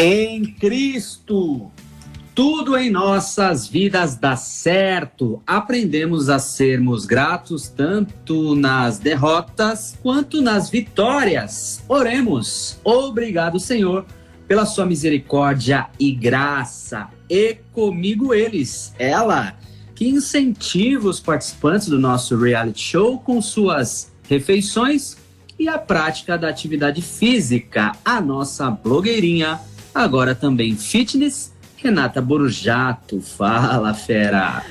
[0.00, 1.72] Em Cristo,
[2.32, 5.42] tudo em nossas vidas dá certo.
[5.44, 11.82] Aprendemos a sermos gratos tanto nas derrotas quanto nas vitórias.
[11.88, 12.78] Oremos.
[12.84, 14.06] Obrigado, Senhor,
[14.46, 17.08] pela sua misericórdia e graça.
[17.28, 19.58] E comigo eles, ela,
[19.96, 25.16] que incentiva os participantes do nosso reality show com suas refeições
[25.58, 29.58] e a prática da atividade física, a nossa blogueirinha
[29.98, 33.20] Agora também fitness, Renata Borjato.
[33.20, 34.62] Fala, fera!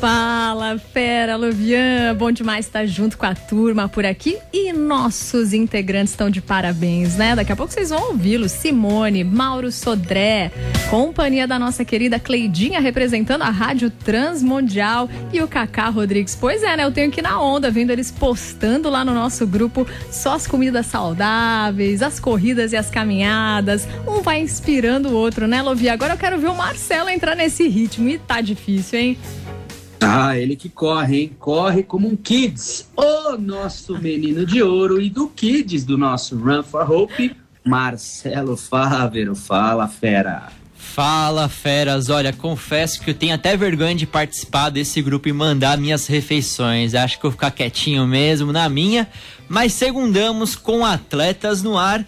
[0.00, 2.16] Fala, fera, Luvian.
[2.16, 4.38] Bom demais estar junto com a turma por aqui.
[4.50, 7.36] E nossos integrantes estão de parabéns, né?
[7.36, 8.50] Daqui a pouco vocês vão ouvi-los.
[8.50, 10.50] Simone, Mauro Sodré,
[10.88, 16.34] companhia da nossa querida Cleidinha, representando a Rádio Transmundial, e o Cacá Rodrigues.
[16.34, 16.84] Pois é, né?
[16.84, 20.46] Eu tenho que ir na onda, vendo eles postando lá no nosso grupo só as
[20.46, 23.86] comidas saudáveis, as corridas e as caminhadas.
[24.08, 25.92] Um vai inspirando o outro, né, Lovia?
[25.92, 28.08] Agora eu quero ver o Marcelo entrar nesse ritmo.
[28.08, 29.18] E tá difícil, hein?
[30.02, 31.32] Ah, ele que corre, hein?
[31.38, 36.62] Corre como um Kids, o nosso menino de ouro e do Kids, do nosso Run
[36.62, 39.34] for Hope, Marcelo Fávero.
[39.34, 40.48] Fala, fera.
[40.74, 42.08] Fala, feras.
[42.08, 46.94] Olha, confesso que eu tenho até vergonha de participar desse grupo e mandar minhas refeições.
[46.94, 49.06] Acho que eu vou ficar quietinho mesmo na minha.
[49.48, 52.04] Mas segundamos com atletas no ar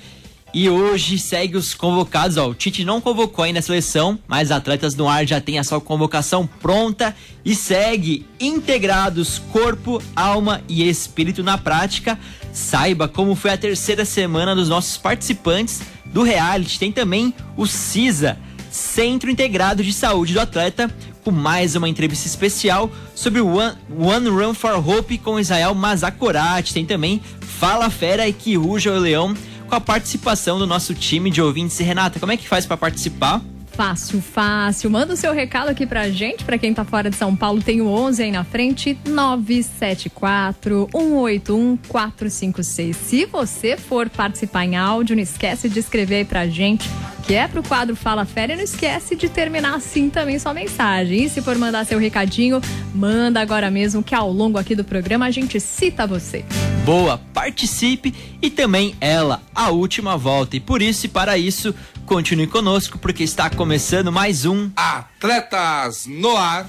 [0.55, 2.37] e hoje segue os convocados.
[2.37, 5.65] Ó, o Tite não convocou ainda a seleção, mas atletas no ar já tem a
[5.65, 7.15] sua convocação pronta
[7.45, 12.19] e segue integrados corpo, alma e espírito na prática.
[12.53, 16.79] Saiba como foi a terceira semana dos nossos participantes do reality.
[16.79, 18.39] Tem também o CISA,
[18.71, 24.29] Centro Integrado de Saúde do Atleta, com mais uma entrevista especial sobre o One, One
[24.29, 26.75] Run for Hope com Israel Mazakorati.
[26.75, 29.35] Tem também Fala Fera e que ruja o leão
[29.73, 31.81] com a participação do nosso time de ouvintes.
[31.81, 33.41] E Renata, como é que faz para participar?
[33.69, 34.91] Fácil, fácil.
[34.91, 36.45] Manda o seu recado aqui pra gente.
[36.45, 41.79] Pra quem tá fora de São Paulo, tem o 11 aí na frente: 974 181
[41.89, 42.95] 456.
[42.95, 46.87] Se você for participar em áudio, não esquece de escrever aí pra gente
[47.23, 48.59] que é pro quadro Fala Férias.
[48.59, 51.25] Não esquece de terminar assim também sua mensagem.
[51.25, 52.61] E se for mandar seu recadinho,
[52.95, 56.45] manda agora mesmo, que ao longo aqui do programa a gente cita você.
[56.85, 58.13] Boa, participe
[58.43, 60.57] e também ela, a última volta.
[60.57, 61.73] E por isso e para isso,
[62.07, 66.67] continue conosco, porque está começando mais um Atletas no Ar.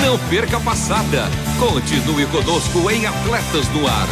[0.00, 1.24] Não perca a passada.
[1.58, 4.08] Continue conosco em Atletas no Ar.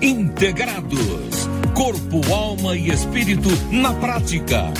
[0.00, 4.72] Integrados, corpo, alma e espírito na prática.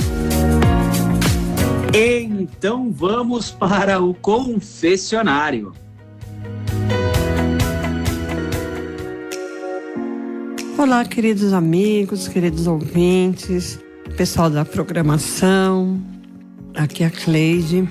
[1.92, 5.72] Então vamos para o confessionário.
[10.76, 13.83] Olá, queridos amigos, queridos ouvintes
[14.16, 16.00] pessoal da programação,
[16.76, 17.88] aqui é a Cleide.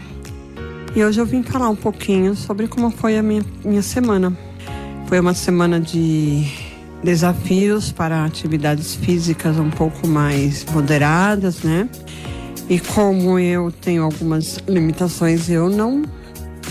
[0.95, 4.35] E hoje eu vim falar um pouquinho sobre como foi a minha, minha semana.
[5.07, 6.45] Foi uma semana de
[7.03, 11.89] desafios para atividades físicas um pouco mais moderadas, né?
[12.69, 16.03] E como eu tenho algumas limitações, eu não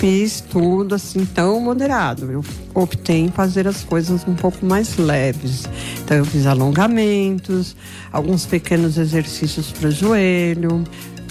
[0.02, 2.28] fiz tudo assim tão moderado.
[2.32, 2.44] Eu
[2.74, 5.68] optei em fazer as coisas um pouco mais leves.
[6.02, 7.76] Então eu fiz alongamentos,
[8.10, 10.82] alguns pequenos exercícios para o joelho,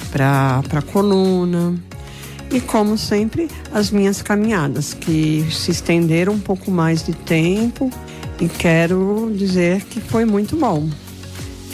[0.09, 1.75] para a coluna.
[2.49, 7.91] E como sempre, as minhas caminhadas, que se estenderam um pouco mais de tempo
[8.39, 10.87] e quero dizer que foi muito bom.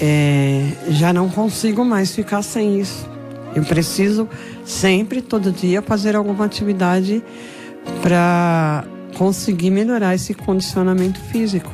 [0.02, 3.07] É, já não consigo mais ficar sem isso.
[3.58, 4.30] Eu preciso
[4.64, 7.24] sempre, todo dia, fazer alguma atividade
[8.04, 11.74] para conseguir melhorar esse condicionamento físico.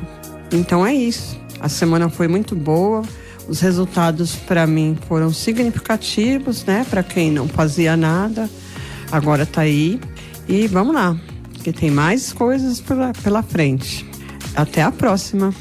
[0.50, 1.38] Então é isso.
[1.60, 3.02] A semana foi muito boa.
[3.46, 6.86] Os resultados para mim foram significativos, né?
[6.88, 8.48] Para quem não fazia nada,
[9.12, 10.00] agora está aí.
[10.48, 11.14] E vamos lá,
[11.62, 14.08] que tem mais coisas pela, pela frente.
[14.56, 15.52] Até a próxima.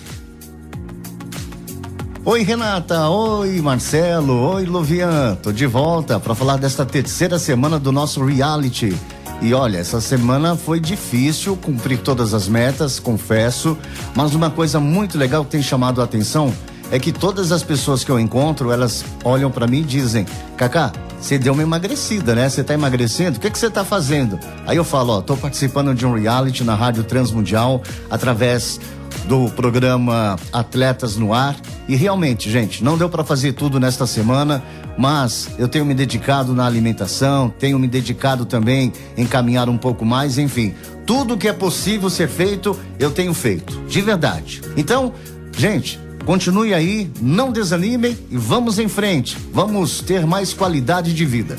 [2.25, 3.10] Oi, Renata.
[3.10, 4.54] Oi, Marcelo.
[4.54, 5.36] Oi, Luvian.
[5.44, 8.96] Tô de volta para falar desta terceira semana do nosso reality.
[9.42, 13.78] E olha, essa semana foi difícil cumprir todas as metas, confesso,
[14.16, 16.54] mas uma coisa muito legal que tem chamado a atenção
[16.90, 20.94] é que todas as pessoas que eu encontro, elas olham para mim e dizem: "Kaká,
[21.19, 22.48] você deu uma emagrecida, né?
[22.48, 23.38] Você tá emagrecendo?
[23.38, 26.64] O que que você tá fazendo?" Aí eu falo: "Ó, tô participando de um reality
[26.64, 28.80] na Rádio Transmundial através
[29.28, 31.56] do programa Atletas no Ar.
[31.88, 34.64] E realmente, gente, não deu para fazer tudo nesta semana,
[34.98, 40.06] mas eu tenho me dedicado na alimentação, tenho me dedicado também em caminhar um pouco
[40.06, 40.74] mais, enfim,
[41.06, 44.62] tudo que é possível ser feito, eu tenho feito, de verdade.
[44.78, 45.14] Então,
[45.58, 49.38] gente, continue aí, não desanimem e vamos em frente.
[49.52, 51.58] Vamos ter mais qualidade de vida.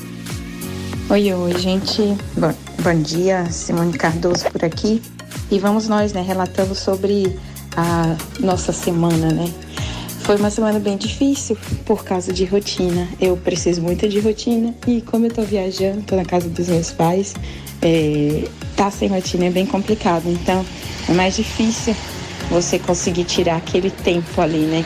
[1.10, 2.16] Oi, oi, gente.
[2.36, 5.02] Bom, bom dia, Simone Cardoso por aqui.
[5.50, 7.36] E vamos nós, né, relatando sobre
[7.76, 9.52] a nossa semana, né?
[10.22, 13.06] Foi uma semana bem difícil por causa de rotina.
[13.20, 16.90] Eu preciso muito de rotina e como eu tô viajando, tô na casa dos meus
[16.90, 17.34] pais,
[17.82, 20.26] é, tá sem rotina é bem complicado.
[20.26, 20.64] Então
[21.08, 21.94] é mais difícil
[22.48, 24.84] você conseguir tirar aquele tempo ali, né?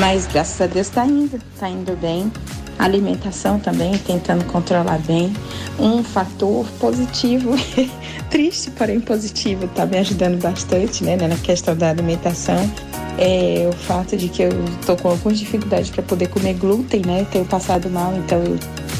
[0.00, 2.30] Mas graças a Deus tá indo, tá indo bem
[2.78, 5.32] alimentação também, tentando controlar bem.
[5.78, 7.54] Um fator positivo,
[8.30, 12.70] triste, porém positivo, está me ajudando bastante né, na questão da alimentação.
[13.18, 14.50] É o fato de que eu
[14.80, 17.26] estou com algumas dificuldades para poder comer glúten, né?
[17.30, 18.58] Tenho passado mal, então eu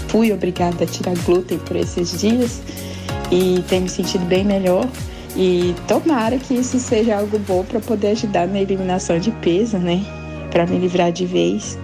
[0.08, 2.62] fui obrigada a tirar glúten por esses dias
[3.30, 4.88] e tenho me sentido bem melhor.
[5.36, 10.02] E tomara que isso seja algo bom para poder ajudar na eliminação de peso, né?
[10.50, 11.76] Para me livrar de vez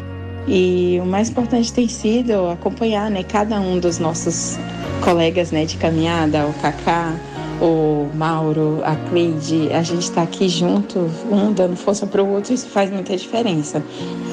[0.46, 4.58] e o mais importante tem sido acompanhar né, cada um dos nossos
[5.04, 7.14] colegas né, de caminhada, o Kaká,
[7.60, 12.52] o Mauro, a Cleide, a gente está aqui junto, um dando força para o outro,
[12.52, 13.82] isso faz muita diferença.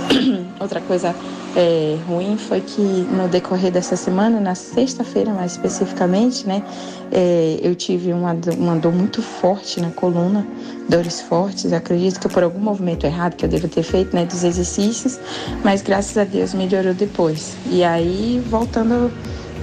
[0.60, 1.16] Outra coisa
[1.56, 6.64] é, ruim foi que no decorrer dessa semana, na sexta-feira mais especificamente, né,
[7.12, 10.46] é, eu tive uma, uma dor muito forte na coluna,
[10.88, 11.74] dores fortes.
[11.74, 15.20] acredito que por algum movimento errado que eu devo ter feito, né, dos exercícios,
[15.64, 17.56] mas graças a Deus melhorou depois.
[17.70, 19.12] E aí voltando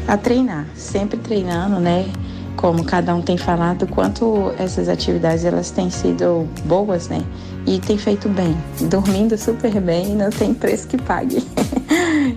[0.08, 2.06] a treinar, sempre treinando, né?
[2.56, 7.22] Como cada um tem falado, quanto essas atividades elas têm sido boas, né?
[7.66, 8.56] E tem feito bem,
[8.88, 11.44] dormindo super bem, não tem preço que pague.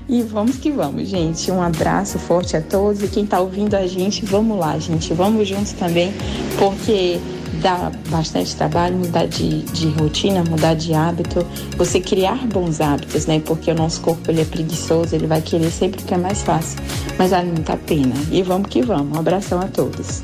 [0.08, 1.52] e vamos que vamos, gente.
[1.52, 5.14] Um abraço forte a todos e quem está ouvindo a gente, vamos lá, gente.
[5.14, 6.14] Vamos juntos também,
[6.58, 7.20] porque
[7.62, 11.46] dá bastante trabalho mudar de, de rotina, mudar de hábito,
[11.78, 13.42] você criar bons hábitos, né?
[13.46, 16.42] Porque o nosso corpo ele é preguiçoso, ele vai querer sempre o que é mais
[16.42, 16.80] fácil,
[17.18, 18.16] mas vale muito a pena.
[18.32, 19.18] E vamos que vamos.
[19.18, 20.22] Um abração a todos.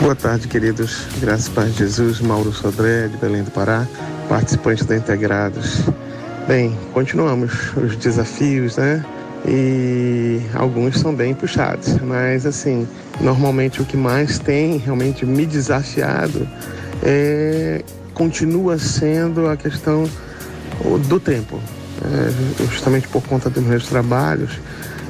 [0.00, 1.06] Boa tarde, queridos.
[1.20, 3.86] Graças a Jesus, Mauro Sodré, de Belém do Pará,
[4.28, 5.82] participantes da Integrados.
[6.46, 9.04] Bem, continuamos os desafios, né?
[9.46, 12.86] E alguns são bem puxados, mas assim,
[13.20, 16.48] normalmente o que mais tem realmente me desafiado
[17.02, 17.82] é,
[18.12, 20.04] continua sendo a questão
[21.08, 21.60] do tempo.
[22.04, 24.58] É, justamente por conta dos meus trabalhos,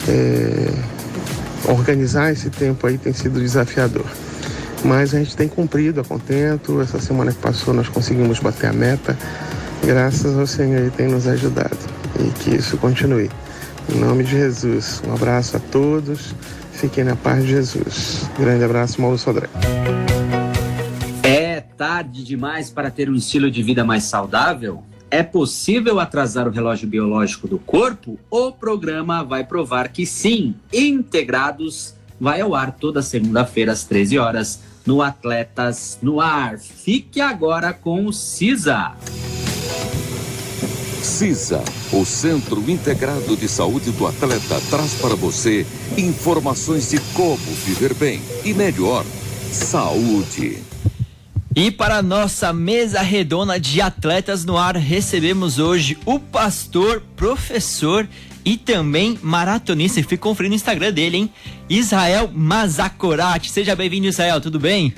[0.07, 0.71] é,
[1.71, 4.05] organizar esse tempo aí tem sido desafiador.
[4.85, 6.81] Mas a gente tem cumprido a contento.
[6.81, 9.17] Essa semana que passou nós conseguimos bater a meta.
[9.85, 11.77] Graças ao Senhor, Ele tem nos ajudado.
[12.21, 13.31] E que isso continue.
[13.93, 15.03] Em nome de Jesus.
[15.07, 16.35] Um abraço a todos.
[16.73, 18.29] Fiquem na paz de Jesus.
[18.39, 19.49] Grande abraço, Mauro Sodré.
[21.23, 24.83] É tarde demais para ter um estilo de vida mais saudável?
[25.11, 28.19] É possível atrasar o relógio biológico do corpo?
[28.31, 30.55] O programa vai provar que sim.
[30.73, 36.59] Integrados vai ao ar toda segunda-feira às 13 horas no Atletas no Ar.
[36.59, 38.93] Fique agora com o CISA.
[41.05, 45.67] CISA, o Centro Integrado de Saúde do Atleta, traz para você
[45.97, 49.05] informações de como viver bem e melhor.
[49.51, 50.63] Saúde.
[51.55, 58.09] E para a nossa mesa redonda de atletas no ar, recebemos hoje o pastor, professor
[58.45, 60.01] e também maratonista.
[60.01, 61.31] E fui conferir no Instagram dele, hein?
[61.69, 63.51] Israel Mazakorati.
[63.51, 64.95] Seja bem-vindo, Israel, tudo bem?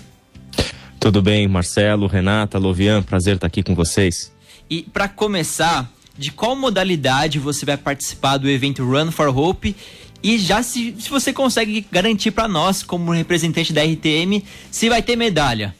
[1.01, 4.33] Tudo bem, Marcelo, Renata, Lovian, prazer estar aqui com vocês.
[4.71, 9.75] E para começar, de qual modalidade você vai participar do evento Run for Hope?
[10.23, 15.03] E já se, se você consegue garantir para nós, como representante da RTM, se vai
[15.03, 15.75] ter medalha.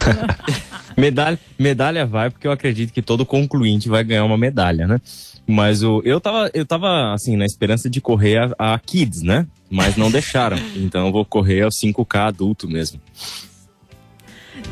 [0.98, 5.00] medalha, medalha vai, porque eu acredito que todo concluinte vai ganhar uma medalha, né?
[5.46, 9.46] Mas o, eu tava, eu tava, assim, na esperança de correr a, a Kids, né?
[9.70, 10.56] Mas não deixaram.
[10.74, 13.00] Então eu vou correr ao 5K adulto mesmo.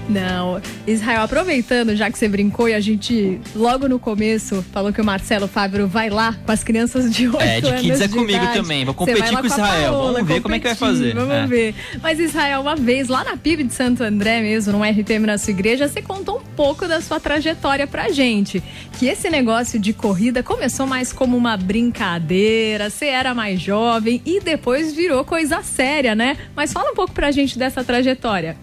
[0.09, 5.00] Não, Israel, aproveitando, já que você brincou e a gente logo no começo falou que
[5.00, 7.49] o Marcelo Fábio vai lá com as crianças de 8 anos.
[7.49, 8.59] É, de kids é comigo idade.
[8.59, 8.85] também.
[8.85, 9.92] Vou competir com o Israel.
[9.92, 11.14] Paola, vamos ver como é que vai fazer.
[11.14, 11.47] Vamos é.
[11.47, 11.75] ver.
[12.02, 15.52] Mas, Israel, uma vez lá na PIB de Santo André mesmo, no RTM na sua
[15.52, 18.62] igreja, você contou um pouco da sua trajetória pra gente.
[18.99, 24.40] Que esse negócio de corrida começou mais como uma brincadeira, você era mais jovem e
[24.40, 26.37] depois virou coisa séria, né?
[26.54, 28.56] Mas fala um pouco pra gente dessa trajetória.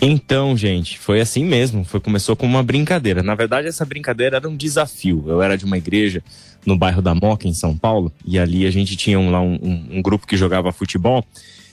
[0.00, 1.84] Então, gente, foi assim mesmo.
[1.84, 3.22] Foi começou com uma brincadeira.
[3.22, 5.24] Na verdade, essa brincadeira era um desafio.
[5.26, 6.22] Eu era de uma igreja
[6.66, 9.54] no bairro da Moca, em São Paulo, e ali a gente tinha um, lá um,
[9.54, 11.24] um, um grupo que jogava futebol.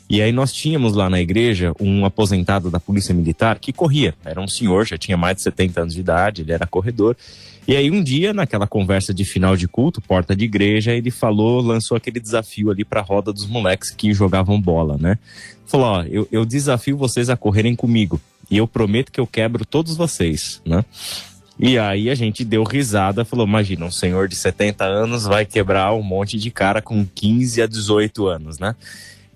[0.09, 4.13] E aí nós tínhamos lá na igreja um aposentado da Polícia Militar que corria.
[4.23, 7.17] Era um senhor, já tinha mais de 70 anos de idade, ele era corredor.
[7.67, 11.61] E aí um dia, naquela conversa de final de culto, porta de igreja, ele falou,
[11.61, 15.17] lançou aquele desafio ali para a roda dos moleques que jogavam bola, né?
[15.65, 18.19] Falou, ó, eu, eu desafio vocês a correrem comigo
[18.51, 20.83] e eu prometo que eu quebro todos vocês, né?
[21.57, 25.93] E aí a gente deu risada, falou: imagina, um senhor de 70 anos vai quebrar
[25.93, 28.75] um monte de cara com 15 a 18 anos, né?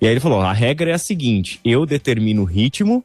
[0.01, 3.03] E aí ele falou: a regra é a seguinte: eu determino o ritmo,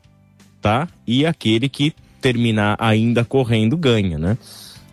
[0.61, 0.89] tá?
[1.07, 4.39] E aquele que terminar ainda correndo ganha, né?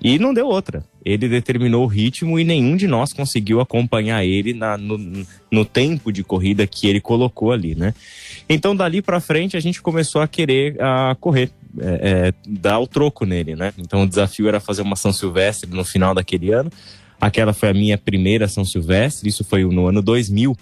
[0.02, 0.84] E não deu outra.
[1.04, 6.12] Ele determinou o ritmo e nenhum de nós conseguiu acompanhar ele na, no, no tempo
[6.12, 7.94] de corrida que ele colocou ali, né?
[8.48, 12.88] Então, dali para frente, a gente começou a querer a correr, é, é, dar o
[12.88, 13.74] troco nele, né?
[13.78, 16.72] Então, o desafio era fazer uma São Silvestre no final daquele ano.
[17.20, 20.56] Aquela foi a minha primeira São Silvestre, isso foi no ano 2000.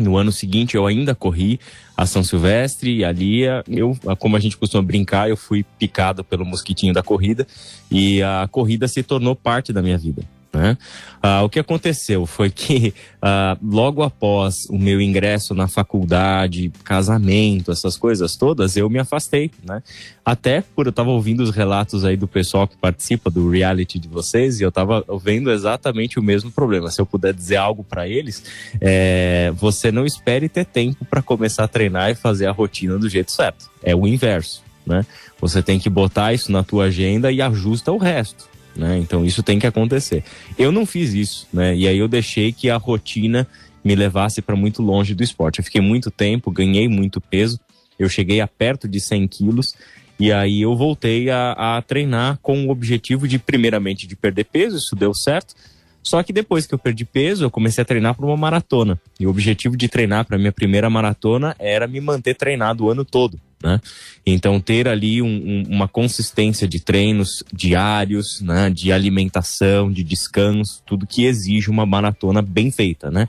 [0.00, 1.60] No ano seguinte eu ainda corri
[1.96, 6.44] a São Silvestre e ali eu, como a gente costuma brincar, eu fui picado pelo
[6.44, 7.46] mosquitinho da corrida
[7.90, 10.22] e a corrida se tornou parte da minha vida.
[10.52, 10.76] Né?
[11.22, 12.92] Ah, o que aconteceu foi que
[13.22, 19.50] ah, logo após o meu ingresso na faculdade, casamento, essas coisas todas, eu me afastei,
[19.64, 19.80] né?
[20.24, 24.08] Até por eu estava ouvindo os relatos aí do pessoal que participa do reality de
[24.08, 26.90] vocês e eu estava vendo exatamente o mesmo problema.
[26.90, 28.44] Se eu puder dizer algo para eles,
[28.80, 33.08] é, você não espere ter tempo para começar a treinar e fazer a rotina do
[33.08, 33.70] jeito certo.
[33.82, 35.06] É o inverso, né?
[35.40, 38.49] Você tem que botar isso na tua agenda e ajusta o resto.
[38.80, 38.96] Né?
[38.96, 40.24] Então isso tem que acontecer.
[40.58, 41.76] Eu não fiz isso, né?
[41.76, 43.46] E aí eu deixei que a rotina
[43.84, 45.58] me levasse para muito longe do esporte.
[45.58, 47.60] Eu fiquei muito tempo, ganhei muito peso,
[47.98, 49.74] eu cheguei a perto de 100 quilos
[50.18, 54.78] e aí eu voltei a, a treinar com o objetivo de, primeiramente, de perder peso,
[54.78, 55.54] isso deu certo.
[56.02, 58.98] Só que depois que eu perdi peso, eu comecei a treinar para uma maratona.
[59.18, 63.04] E o objetivo de treinar para minha primeira maratona era me manter treinado o ano
[63.04, 63.38] todo.
[63.62, 63.78] Né?
[64.24, 68.70] Então, ter ali um, um, uma consistência de treinos diários, né?
[68.70, 73.10] de alimentação, de descanso, tudo que exige uma maratona bem feita.
[73.10, 73.28] Né?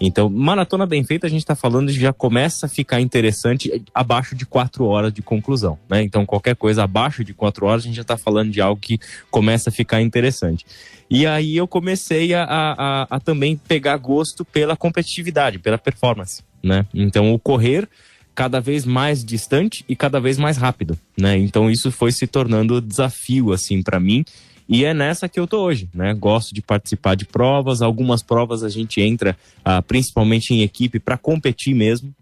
[0.00, 4.44] Então, maratona bem feita, a gente está falando já começa a ficar interessante abaixo de
[4.44, 5.78] quatro horas de conclusão.
[5.88, 6.02] Né?
[6.02, 8.98] Então, qualquer coisa abaixo de quatro horas, a gente já está falando de algo que
[9.30, 10.66] começa a ficar interessante.
[11.08, 16.42] E aí eu comecei a, a, a também pegar gosto pela competitividade, pela performance.
[16.62, 16.84] Né?
[16.92, 17.88] Então, o correr
[18.34, 21.38] cada vez mais distante e cada vez mais rápido, né?
[21.38, 24.26] Então isso foi se tornando desafio assim para mim
[24.68, 26.12] e é nessa que eu tô hoje, né?
[26.14, 31.16] Gosto de participar de provas, algumas provas a gente entra ah, principalmente em equipe para
[31.16, 32.14] competir mesmo,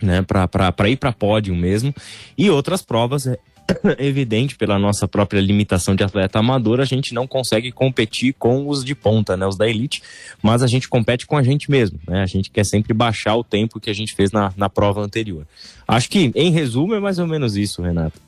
[0.00, 0.22] né?
[0.22, 1.94] Para ir para pódio mesmo
[2.36, 3.38] e outras provas é
[3.98, 8.84] evidente pela nossa própria limitação de atleta amador, a gente não consegue competir com os
[8.84, 10.02] de ponta, né, os da elite,
[10.42, 12.22] mas a gente compete com a gente mesmo, né?
[12.22, 15.46] A gente quer sempre baixar o tempo que a gente fez na, na prova anterior.
[15.86, 18.20] Acho que, em resumo, é mais ou menos isso, Renato.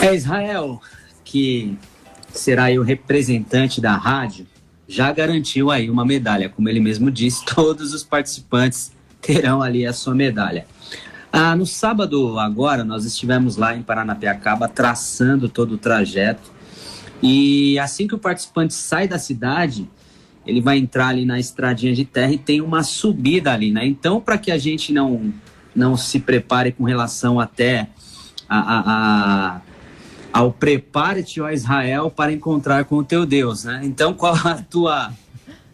[0.00, 0.80] É Israel
[1.24, 1.76] que
[2.32, 4.46] será o representante da rádio
[4.86, 6.48] já garantiu aí uma medalha.
[6.48, 10.66] Como ele mesmo disse, todos os participantes terão ali a sua medalha.
[11.30, 16.50] Ah, no sábado agora, nós estivemos lá em Paranapiacaba traçando todo o trajeto.
[17.22, 19.90] E assim que o participante sai da cidade,
[20.46, 23.84] ele vai entrar ali na estradinha de terra e tem uma subida ali, né?
[23.84, 25.34] Então, para que a gente não,
[25.74, 27.88] não se prepare com relação até
[28.48, 28.80] a, a,
[29.56, 29.60] a
[30.38, 33.80] ao prepare-te, ó Israel, para encontrar com o teu Deus, né?
[33.82, 35.12] Então, qual a tua,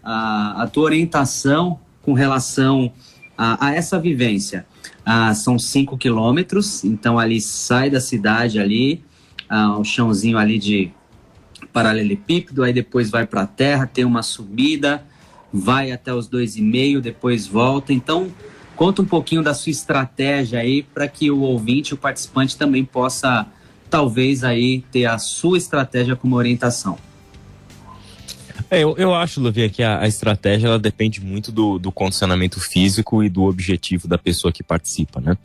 [0.02, 2.90] a, a tua orientação com relação
[3.36, 4.64] a, a essa vivência?
[5.04, 9.04] Ah, são cinco quilômetros, então ali sai da cidade ali,
[9.50, 10.90] ah, o chãozinho ali de
[11.70, 15.04] paralelepípedo, aí depois vai para a terra, tem uma subida,
[15.52, 17.92] vai até os dois e meio, depois volta.
[17.92, 18.32] Então,
[18.76, 23.46] conta um pouquinho da sua estratégia aí para que o ouvinte, o participante também possa
[23.94, 26.98] talvez aí ter a sua estratégia como orientação.
[28.68, 32.58] É, eu, eu acho, Luvia, que a, a, estratégia ela depende muito do, do condicionamento
[32.58, 35.38] físico e do objetivo da pessoa que participa, né?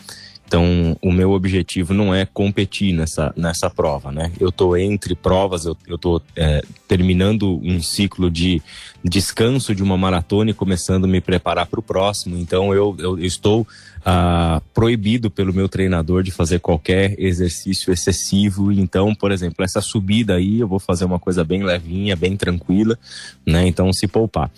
[0.48, 4.32] Então, o meu objetivo não é competir nessa, nessa prova, né?
[4.40, 8.60] Eu estou entre provas, eu estou é, terminando um ciclo de
[9.04, 12.36] descanso de uma maratona e começando a me preparar para o próximo.
[12.36, 13.68] Então, eu, eu, eu estou
[14.04, 18.72] ah, proibido pelo meu treinador de fazer qualquer exercício excessivo.
[18.72, 22.98] Então, por exemplo, essa subida aí, eu vou fazer uma coisa bem levinha, bem tranquila,
[23.46, 23.68] né?
[23.68, 24.50] Então, se poupar.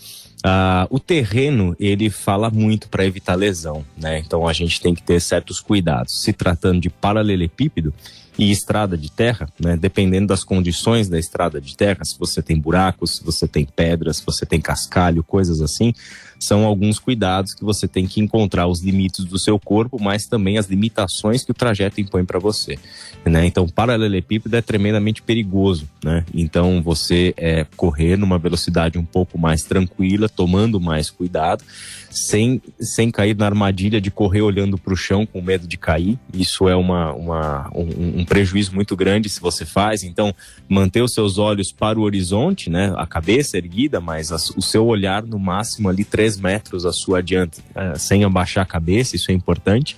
[0.45, 4.19] Uh, o terreno ele fala muito para evitar lesão, né?
[4.19, 6.21] Então a gente tem que ter certos cuidados.
[6.21, 7.91] Se tratando de paralelepípedo
[8.37, 9.75] e estrada de terra, né?
[9.75, 14.17] Dependendo das condições da estrada de terra, se você tem buracos, se você tem pedras,
[14.17, 15.93] se você tem cascalho, coisas assim,
[16.39, 20.57] são alguns cuidados que você tem que encontrar os limites do seu corpo, mas também
[20.57, 22.79] as limitações que o trajeto impõe para você.
[23.23, 23.45] Né?
[23.45, 25.87] Então, paralelepípedo é tremendamente perigoso.
[26.03, 26.25] Né?
[26.33, 31.63] Então, você é, correr numa velocidade um pouco mais tranquila, tomando mais cuidado,
[32.11, 36.17] sem, sem cair na armadilha de correr olhando para o chão com medo de cair.
[36.33, 40.03] Isso é uma, uma um, um, prejuízo muito grande se você faz.
[40.03, 40.33] Então,
[40.67, 42.93] manter os seus olhos para o horizonte, né?
[42.97, 46.93] a cabeça erguida, mas a, o seu olhar no máximo ali três 10 metros à
[46.93, 49.97] sua diante, uh, sem abaixar a cabeça, isso é importante.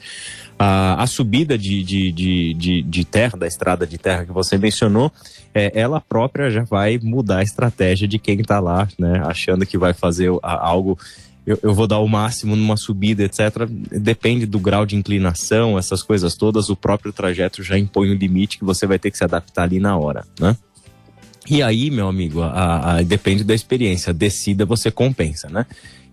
[0.66, 5.12] A subida de, de, de, de, de terra, da estrada de terra que você mencionou,
[5.54, 9.22] é, ela própria já vai mudar a estratégia de quem está lá, né?
[9.26, 10.98] Achando que vai fazer algo
[11.46, 13.68] eu, eu, vou dar o máximo numa subida, etc.
[13.92, 18.58] Depende do grau de inclinação, essas coisas todas, o próprio trajeto já impõe um limite
[18.58, 20.56] que você vai ter que se adaptar ali na hora, né?
[21.50, 24.14] E aí, meu amigo, a, a, depende da experiência.
[24.14, 25.66] Descida você compensa, né?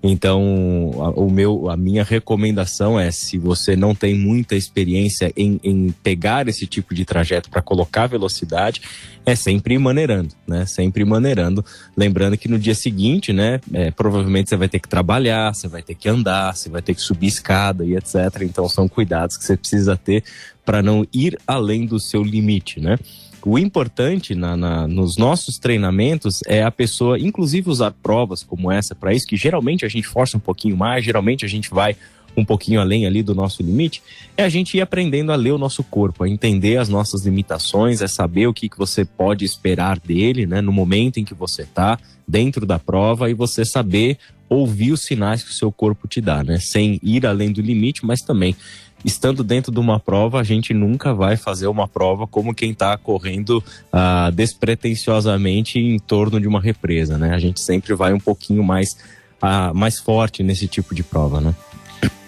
[0.02, 5.60] Então, a, o meu, a minha recomendação é, se você não tem muita experiência em,
[5.62, 8.80] em pegar esse tipo de trajeto para colocar velocidade,
[9.26, 10.64] é sempre ir maneirando, né?
[10.64, 11.62] Sempre ir maneirando.
[11.94, 15.82] Lembrando que no dia seguinte, né, é, provavelmente você vai ter que trabalhar, você vai
[15.82, 18.42] ter que andar, você vai ter que subir escada e etc.
[18.42, 20.24] Então, são cuidados que você precisa ter
[20.64, 22.96] para não ir além do seu limite, né?
[23.44, 28.94] O importante na, na, nos nossos treinamentos é a pessoa, inclusive, usar provas como essa
[28.94, 31.96] para isso, que geralmente a gente força um pouquinho mais, geralmente a gente vai
[32.37, 34.03] um pouquinho além ali do nosso limite,
[34.37, 38.00] é a gente ir aprendendo a ler o nosso corpo, a entender as nossas limitações,
[38.00, 41.62] é saber o que, que você pode esperar dele, né, no momento em que você
[41.62, 46.20] está dentro da prova e você saber ouvir os sinais que o seu corpo te
[46.20, 48.55] dá, né, sem ir além do limite, mas também
[49.04, 52.96] estando dentro de uma prova, a gente nunca vai fazer uma prova como quem está
[52.96, 57.34] correndo ah, despretensiosamente em torno de uma represa, né?
[57.34, 58.96] A gente sempre vai um pouquinho mais,
[59.40, 61.54] ah, mais forte nesse tipo de prova, né?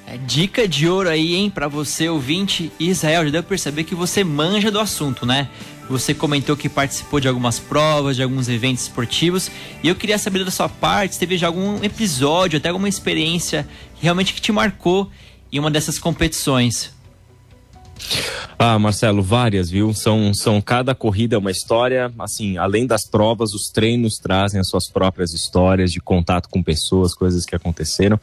[0.06, 3.94] É, dica de ouro aí, hein, para você ouvinte Israel, já deu pra perceber que
[3.94, 5.48] você manja do assunto, né?
[5.88, 9.50] Você comentou que participou de algumas provas, de alguns eventos esportivos,
[9.82, 13.66] e eu queria saber da sua parte, se teve já algum episódio, até alguma experiência
[14.00, 15.10] realmente que te marcou
[15.52, 16.92] em uma dessas competições?
[18.58, 19.92] Ah, Marcelo, várias, viu?
[19.92, 22.12] São, são cada corrida é uma história.
[22.18, 27.12] Assim, além das provas, os treinos trazem as suas próprias histórias de contato com pessoas,
[27.12, 28.20] coisas que aconteceram.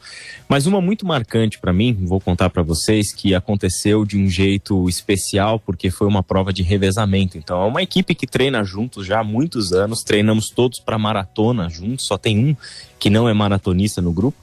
[0.48, 4.88] Mas uma muito marcante para mim, vou contar para vocês, que aconteceu de um jeito
[4.88, 7.36] especial, porque foi uma prova de revezamento.
[7.36, 11.68] Então, é uma equipe que treina juntos já há muitos anos, treinamos todos para maratona
[11.68, 12.56] juntos, só tem um
[12.98, 14.38] que não é maratonista no grupo.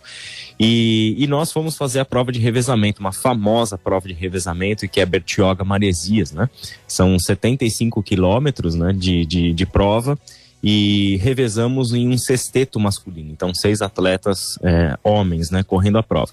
[0.60, 5.00] E, e, nós fomos fazer a prova de revezamento, uma famosa prova de revezamento, que
[5.00, 6.50] é Bertioga Maresias, né?
[6.88, 10.18] São 75 quilômetros né, de, de, de prova
[10.64, 13.32] e revezamos em um sexteto masculino.
[13.32, 16.32] Então, seis atletas é, homens, né, correndo a prova.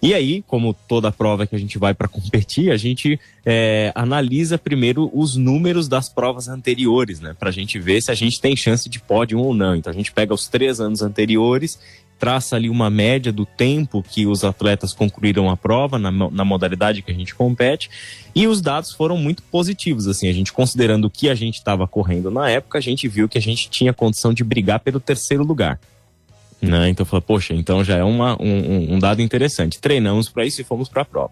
[0.00, 4.56] E aí, como toda prova que a gente vai para competir, a gente é, analisa
[4.56, 7.34] primeiro os números das provas anteriores, né?
[7.36, 9.74] Para a gente ver se a gente tem chance de pódio ou não.
[9.74, 11.78] Então a gente pega os três anos anteriores,
[12.18, 17.02] traça ali uma média do tempo que os atletas concluíram a prova na, na modalidade
[17.02, 17.88] que a gente compete
[18.34, 20.06] e os dados foram muito positivos.
[20.06, 23.28] Assim, a gente considerando o que a gente estava correndo na época, a gente viu
[23.28, 25.78] que a gente tinha condição de brigar pelo terceiro lugar.
[26.60, 26.88] Né?
[26.88, 29.80] Então falou, poxa, então já é uma, um, um dado interessante.
[29.80, 31.30] Treinamos para isso e fomos para a prova.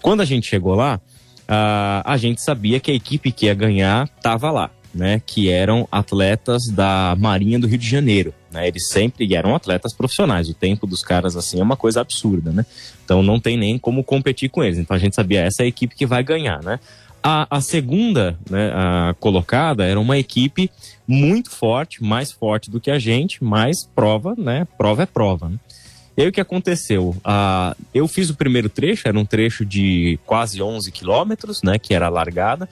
[0.00, 1.00] Quando a gente chegou lá,
[1.48, 5.22] a, a gente sabia que a equipe que ia ganhar estava lá, né?
[5.24, 8.34] Que eram atletas da Marinha do Rio de Janeiro.
[8.52, 8.68] Né?
[8.68, 10.48] Eles sempre eram atletas profissionais.
[10.48, 12.64] O tempo dos caras assim é uma coisa absurda, né?
[13.04, 14.78] Então não tem nem como competir com eles.
[14.78, 16.78] Então a gente sabia essa é a equipe que vai ganhar, né?
[17.22, 20.68] A, a segunda né, a colocada era uma equipe
[21.06, 24.66] muito forte, mais forte do que a gente, mas prova, né?
[24.76, 25.48] Prova é prova.
[25.48, 25.56] Né?
[26.16, 27.16] E aí o que aconteceu?
[27.24, 31.78] Ah, eu fiz o primeiro trecho, era um trecho de quase 11 quilômetros, né?
[31.78, 32.68] Que era a largada.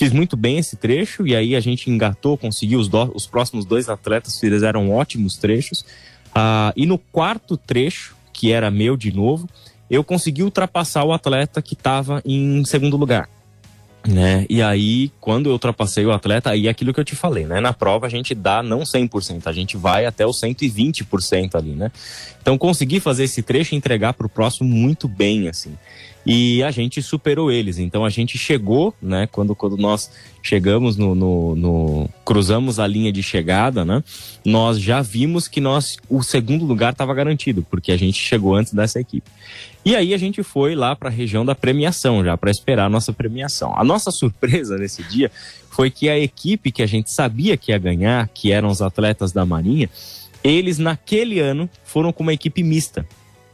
[0.00, 3.66] Fiz muito bem esse trecho e aí a gente engatou, conseguiu os, do, os próximos
[3.66, 5.84] dois atletas fizeram ótimos trechos.
[6.34, 9.46] Ah, e no quarto trecho, que era meu de novo,
[9.90, 13.28] eu consegui ultrapassar o atleta que estava em segundo lugar
[14.06, 14.46] né?
[14.48, 17.60] E aí, quando eu ultrapassei o atleta, aí é aquilo que eu te falei, né?
[17.60, 21.92] Na prova a gente dá não 100%, a gente vai até o 120% ali, né?
[22.40, 25.76] Então consegui fazer esse trecho e entregar para o próximo muito bem, assim.
[26.24, 27.78] E a gente superou eles.
[27.78, 29.26] Então a gente chegou, né?
[29.30, 30.10] Quando, quando nós
[30.42, 34.04] chegamos no, no, no cruzamos a linha de chegada, né?
[34.44, 38.74] Nós já vimos que nós o segundo lugar estava garantido, porque a gente chegou antes
[38.74, 39.30] dessa equipe.
[39.82, 42.90] E aí a gente foi lá para a região da premiação, já para esperar a
[42.90, 43.74] nossa premiação.
[43.74, 45.30] A nossa surpresa nesse dia
[45.70, 49.32] foi que a equipe que a gente sabia que ia ganhar, que eram os atletas
[49.32, 49.88] da Marinha,
[50.44, 53.06] eles naquele ano foram com uma equipe mista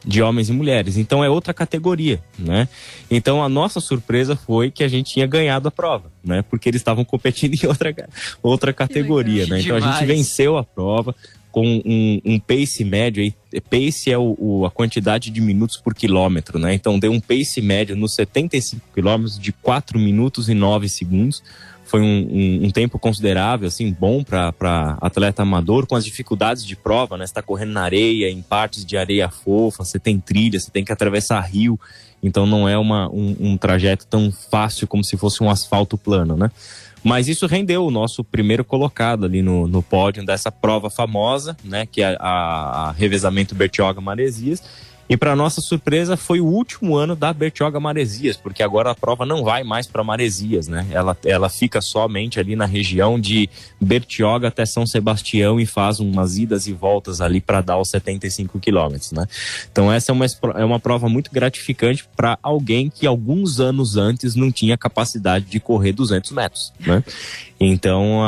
[0.06, 0.96] de homens e mulheres.
[0.96, 2.68] Então é outra categoria, né?
[3.10, 6.42] Então a nossa surpresa foi que a gente tinha ganhado a prova, né?
[6.42, 7.94] Porque eles estavam competindo em outra,
[8.42, 9.60] outra categoria, né?
[9.60, 11.14] Então a gente venceu a prova,
[11.56, 13.34] com um, um pace médio aí.
[13.62, 16.74] Pace é o, o, a quantidade de minutos por quilômetro, né?
[16.74, 21.42] Então deu um pace médio nos 75 quilômetros de 4 minutos e 9 segundos.
[21.86, 24.52] Foi um, um, um tempo considerável, assim, bom para
[25.00, 27.24] atleta amador, com as dificuldades de prova, né?
[27.26, 30.84] Você tá correndo na areia, em partes de areia fofa, você tem trilha, você tem
[30.84, 31.78] que atravessar rio.
[32.20, 36.36] Então não é uma, um, um trajeto tão fácil como se fosse um asfalto plano,
[36.36, 36.50] né?
[37.04, 41.86] Mas isso rendeu o nosso primeiro colocado ali no, no pódio dessa prova famosa, né?
[41.86, 44.60] Que é a, a revezamento Bertioga Maresias.
[45.08, 49.24] E para nossa surpresa, foi o último ano da Bertioga Maresias, porque agora a prova
[49.24, 50.86] não vai mais para Maresias, né?
[50.90, 53.48] Ela, ela fica somente ali na região de
[53.80, 58.58] Bertioga até São Sebastião e faz umas idas e voltas ali para dar os 75
[58.58, 59.26] quilômetros, né?
[59.70, 64.34] Então essa é uma, é uma prova muito gratificante para alguém que alguns anos antes
[64.34, 67.04] não tinha capacidade de correr 200 metros, né?
[67.58, 68.20] Então,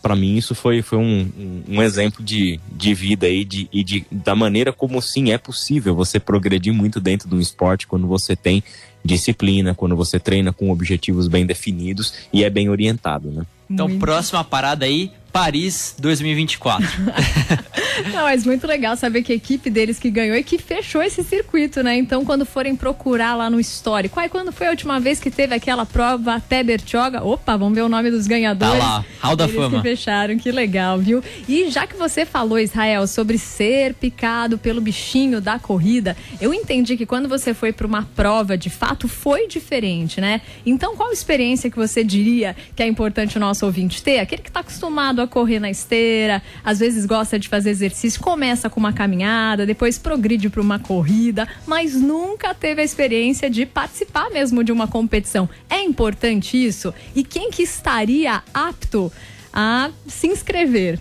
[0.00, 4.06] para mim, isso foi, foi um, um, exemplo de, de vida aí de, e de,
[4.10, 8.34] da maneira como sim é possível você progredir muito dentro de um esporte quando você
[8.34, 8.62] tem
[9.04, 13.46] disciplina, quando você treina com objetivos bem definidos e é bem orientado, né?
[13.70, 14.00] Então, muito.
[14.00, 16.86] próxima parada aí, Paris 2024.
[18.12, 21.22] Não, mas muito legal saber que a equipe deles que ganhou e que fechou esse
[21.22, 21.96] circuito, né?
[21.96, 25.54] Então, quando forem procurar lá no histórico, aí quando foi a última vez que teve
[25.54, 27.24] aquela prova até Bertioga?
[27.24, 28.78] Opa, vamos ver o nome dos ganhadores.
[28.78, 29.76] Tá lá, Hall da Eles Fama.
[29.76, 31.22] que fecharam, que legal, viu?
[31.48, 36.96] E já que você falou, Israel, sobre ser picado pelo bichinho da corrida, eu entendi
[36.96, 40.40] que quando você foi para uma prova, de fato, foi diferente, né?
[40.64, 44.20] Então, qual experiência que você diria que é importante o nosso ouvinte ter?
[44.20, 48.68] Aquele que está acostumado a correr na esteira, às vezes gosta de fazer exercício, começa
[48.70, 54.30] com uma caminhada, depois progride para uma corrida, mas nunca teve a experiência de participar
[54.30, 55.48] mesmo de uma competição.
[55.68, 56.92] É importante isso?
[57.14, 59.12] E quem que estaria apto
[59.52, 61.00] a se inscrever?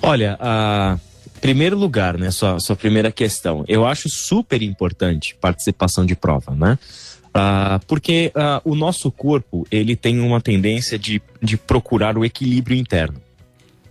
[0.00, 0.98] Olha, a
[1.40, 6.78] primeiro lugar, né, sua, sua primeira questão, eu acho super importante participação de prova, né?
[7.28, 12.76] Uh, porque uh, o nosso corpo ele tem uma tendência de, de procurar o equilíbrio
[12.76, 13.20] interno.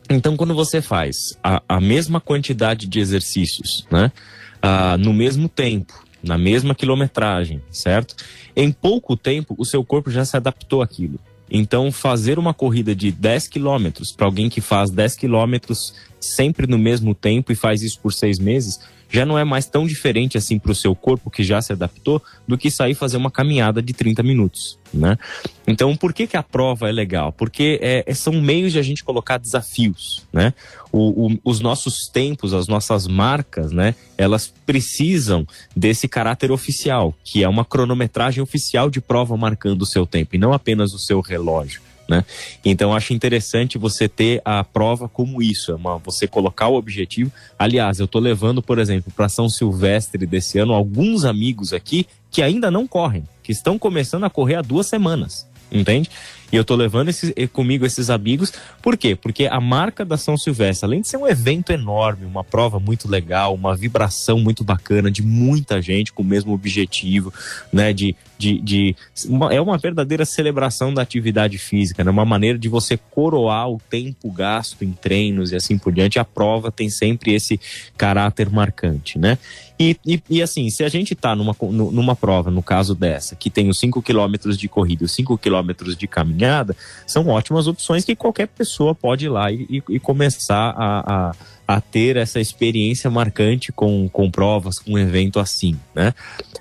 [0.09, 4.11] Então, quando você faz a, a mesma quantidade de exercícios, né,
[4.57, 8.15] uh, no mesmo tempo, na mesma quilometragem, certo?
[8.55, 11.19] Em pouco tempo, o seu corpo já se adaptou àquilo.
[11.49, 16.77] Então, fazer uma corrida de 10 quilômetros para alguém que faz 10 quilômetros sempre no
[16.77, 20.59] mesmo tempo e faz isso por seis meses, já não é mais tão diferente assim
[20.59, 23.93] para o seu corpo que já se adaptou do que sair fazer uma caminhada de
[23.93, 25.17] 30 minutos, né?
[25.65, 27.31] Então, por que, que a prova é legal?
[27.31, 30.53] Porque é, são meios de a gente colocar desafios, né?
[30.91, 33.95] O, o, os nossos tempos, as nossas marcas, né?
[34.17, 40.05] Elas precisam desse caráter oficial, que é uma cronometragem oficial de prova marcando o seu
[40.05, 41.86] tempo e não apenas o seu relógio.
[42.09, 42.23] Né?
[42.63, 47.31] Então acho interessante você ter a prova como isso, é uma, você colocar o objetivo.
[47.59, 52.41] Aliás, eu estou levando, por exemplo, para São Silvestre desse ano alguns amigos aqui que
[52.41, 56.09] ainda não correm, que estão começando a correr há duas semanas, entende?
[56.51, 59.15] E eu tô levando esses, comigo esses amigos, por quê?
[59.15, 63.09] Porque a marca da São Silvestre, além de ser um evento enorme, uma prova muito
[63.09, 67.33] legal, uma vibração muito bacana de muita gente com o mesmo objetivo,
[67.71, 67.91] né?
[67.91, 72.09] De, de, de uma, é uma verdadeira celebração da atividade física, né?
[72.09, 76.17] Uma maneira de você coroar o tempo gasto em treinos e assim por diante.
[76.17, 77.59] A prova tem sempre esse
[77.97, 79.37] caráter marcante, né?
[79.79, 83.49] E, e, e, assim, se a gente está numa, numa prova, no caso dessa, que
[83.49, 88.03] tem os 5 quilômetros de corrida e os 5 quilômetros de caminhada, são ótimas opções
[88.03, 91.35] que qualquer pessoa pode ir lá e, e começar a, a,
[91.67, 96.11] a, ter essa experiência marcante com, com provas, com um evento assim, né?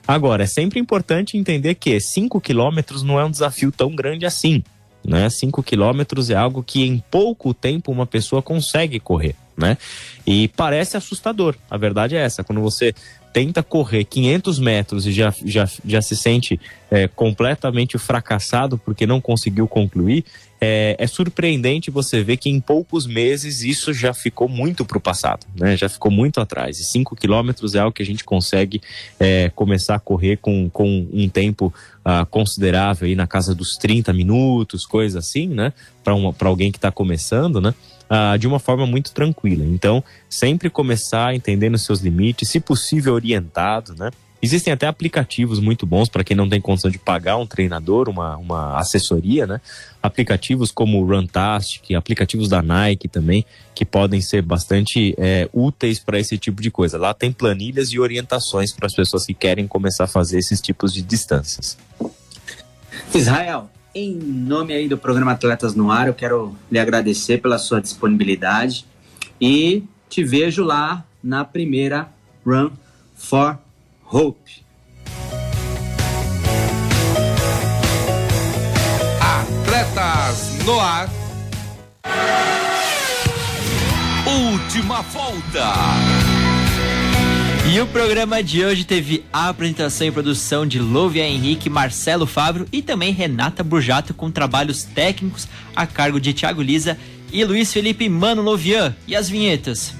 [0.06, 4.62] Agora, é sempre importante entender que 5 quilômetros não é um desafio tão grande assim.
[5.04, 5.30] Né?
[5.30, 9.78] 5 quilômetros é algo que em pouco tempo uma pessoa consegue correr né?
[10.26, 11.54] E parece assustador.
[11.70, 12.44] A verdade é essa.
[12.44, 12.94] Quando você
[13.32, 16.58] tenta correr 500 metros e já, já, já se sente
[16.90, 20.24] é, completamente fracassado porque não conseguiu concluir,
[20.58, 25.00] é, é, surpreendente você ver que em poucos meses isso já ficou muito para o
[25.00, 25.76] passado, né?
[25.76, 26.80] já ficou muito atrás.
[26.80, 28.80] E 5 quilômetros é algo que a gente consegue
[29.20, 34.12] é, começar a correr com, com um tempo ah, considerável, aí na casa dos 30
[34.12, 35.72] minutos, coisa assim, né?
[36.02, 37.74] Para alguém que está começando, né?
[38.10, 39.64] Uh, de uma forma muito tranquila.
[39.64, 44.10] Então, sempre começar entendendo seus limites, se possível orientado, né?
[44.40, 48.36] Existem até aplicativos muito bons para quem não tem condição de pagar um treinador, uma,
[48.36, 49.60] uma assessoria, né?
[50.02, 56.20] Aplicativos como o Runtastic, aplicativos da Nike também, que podem ser bastante é, úteis para
[56.20, 56.98] esse tipo de coisa.
[56.98, 60.92] Lá tem planilhas e orientações para as pessoas que querem começar a fazer esses tipos
[60.92, 61.78] de distâncias.
[63.14, 67.80] Israel, em nome aí do programa Atletas no Ar, eu quero lhe agradecer pela sua
[67.80, 68.84] disponibilidade
[69.40, 72.06] e te vejo lá na primeira
[72.44, 72.72] Run
[73.14, 73.58] for
[74.04, 74.62] Hope.
[79.18, 81.08] Atletas no Ar.
[84.26, 86.25] Última volta.
[87.68, 92.64] E o programa de hoje teve a apresentação e produção de Louvia Henrique, Marcelo Fábio
[92.72, 96.96] e também Renata Burjato com trabalhos técnicos a cargo de Thiago Lisa
[97.32, 98.94] e Luiz Felipe Mano Lovian.
[99.04, 99.92] E as vinhetas?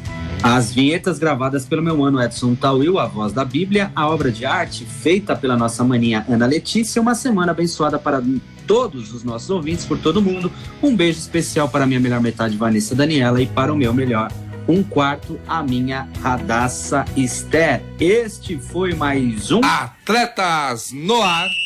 [0.45, 4.47] As vinhetas gravadas pelo meu mano Edson Tauil, a voz da Bíblia, a obra de
[4.47, 7.03] arte feita pela nossa maninha Ana Letícia.
[7.03, 8.23] Uma semana abençoada para
[8.65, 10.53] todos os nossos ouvintes, por todo mundo.
[10.81, 14.31] Um beijo especial para minha melhor metade, Vanessa Daniela, e para o meu melhor
[14.69, 17.83] um quarto a minha Radassa Esther.
[18.01, 21.66] Este foi mais um Atletas no Ar.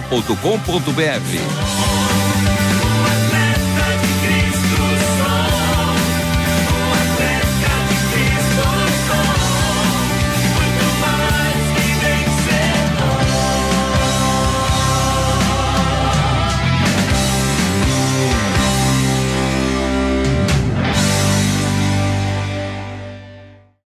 [0.00, 2.15] jornal.com.br.